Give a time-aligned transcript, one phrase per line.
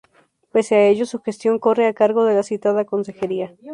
[0.51, 3.55] Pese a ello, su gestión corre a cargo de la citada consejería.